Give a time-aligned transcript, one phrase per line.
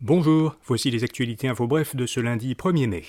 [0.00, 3.04] Bonjour, voici les actualités info bref de ce lundi 1er mai.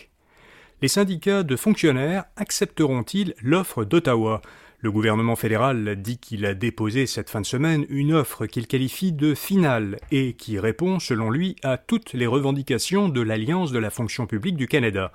[0.82, 4.42] Les syndicats de fonctionnaires accepteront-ils l'offre d'Ottawa?
[4.80, 9.12] Le gouvernement fédéral dit qu'il a déposé cette fin de semaine une offre qu'il qualifie
[9.12, 13.92] de finale et qui répond, selon lui, à toutes les revendications de l'Alliance de la
[13.92, 15.12] fonction publique du Canada.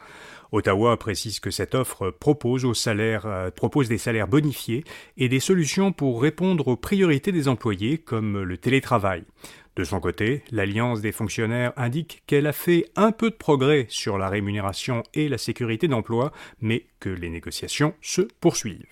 [0.53, 4.85] Ottawa précise que cette offre propose, euh, propose des salaires bonifiés
[5.17, 9.25] et des solutions pour répondre aux priorités des employés comme le télétravail.
[9.77, 14.19] De son côté, l'Alliance des fonctionnaires indique qu'elle a fait un peu de progrès sur
[14.19, 18.87] la rémunération et la sécurité d'emploi, mais que les négociations se poursuivent.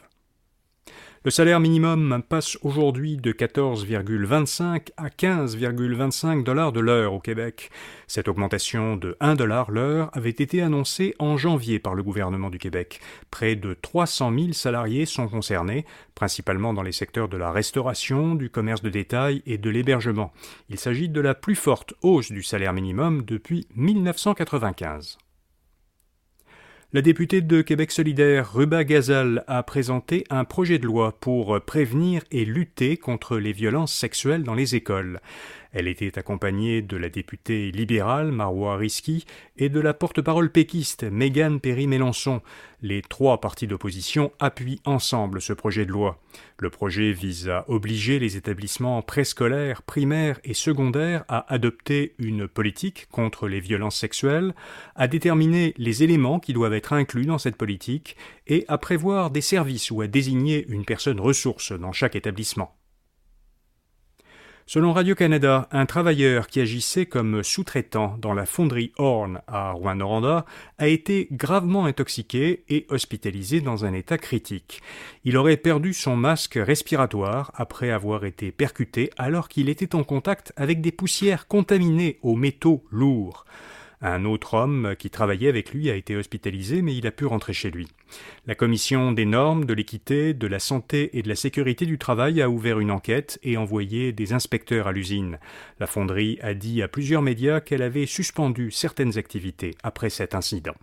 [1.25, 7.71] Le salaire minimum passe aujourd'hui de 14,25 à 15,25 dollars de l'heure au Québec.
[8.09, 12.59] Cette augmentation de 1 dollar l'heure avait été annoncée en janvier par le gouvernement du
[12.59, 13.01] Québec.
[13.31, 18.51] Près de 300 000 salariés sont concernés, principalement dans les secteurs de la restauration, du
[18.51, 20.33] commerce de détail et de l'hébergement.
[20.71, 25.19] Il s'agit de la plus forte hausse du salaire minimum depuis 1995.
[26.95, 32.23] La députée de Québec solidaire Ruba Gazal a présenté un projet de loi pour prévenir
[32.31, 35.23] et lutter contre les violences sexuelles dans les écoles.
[35.73, 39.25] Elle était accompagnée de la députée libérale Marois Risky
[39.57, 42.43] et de la porte-parole péquiste Mégane Perry-Mélenchon.
[42.83, 46.21] Les trois partis d'opposition appuient ensemble ce projet de loi.
[46.59, 53.07] Le projet vise à obliger les établissements préscolaires, primaires et secondaires à adopter une politique
[53.11, 54.55] contre les violences sexuelles,
[54.95, 59.41] à déterminer les éléments qui doivent être inclus dans cette politique et à prévoir des
[59.41, 62.77] services ou à désigner une personne ressource dans chaque établissement.
[64.67, 70.47] Selon Radio-Canada, un travailleur qui agissait comme sous-traitant dans la fonderie Horn à Rouen-Noranda
[70.79, 74.81] a été gravement intoxiqué et hospitalisé dans un état critique.
[75.25, 80.53] Il aurait perdu son masque respiratoire après avoir été percuté alors qu'il était en contact
[80.57, 83.45] avec des poussières contaminées aux métaux lourds.
[84.05, 87.53] Un autre homme qui travaillait avec lui a été hospitalisé, mais il a pu rentrer
[87.53, 87.87] chez lui.
[88.47, 92.43] La commission des normes, de l'équité, de la santé et de la sécurité du travail
[92.43, 95.39] a ouvert une enquête et envoyé des inspecteurs à l'usine.
[95.79, 100.75] La fonderie a dit à plusieurs médias qu'elle avait suspendu certaines activités après cet incident.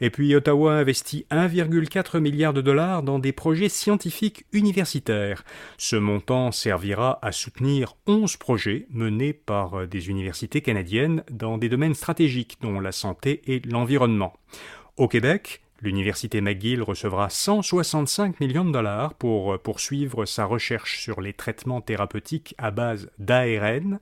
[0.00, 5.44] Et puis Ottawa investit 1,4 milliard de dollars dans des projets scientifiques universitaires.
[5.76, 11.94] Ce montant servira à soutenir 11 projets menés par des universités canadiennes dans des domaines
[11.94, 14.32] stratégiques dont la santé et l'environnement.
[14.96, 21.32] Au Québec, L'université McGill recevra 165 millions de dollars pour poursuivre sa recherche sur les
[21.32, 23.98] traitements thérapeutiques à base d'ARN.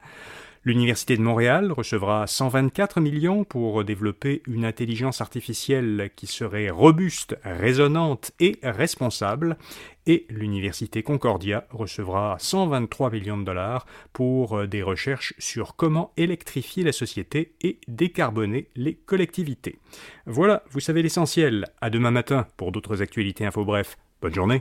[0.68, 8.32] L'Université de Montréal recevra 124 millions pour développer une intelligence artificielle qui serait robuste, résonante
[8.38, 9.56] et responsable.
[10.04, 16.92] Et l'Université Concordia recevra 123 millions de dollars pour des recherches sur comment électrifier la
[16.92, 19.78] société et décarboner les collectivités.
[20.26, 21.64] Voilà, vous savez l'essentiel.
[21.80, 23.96] À demain matin pour d'autres actualités info bref.
[24.20, 24.60] Bonne journée.